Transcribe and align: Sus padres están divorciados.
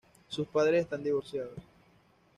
Sus 0.29 0.47
padres 0.47 0.81
están 0.81 1.03
divorciados. 1.03 1.59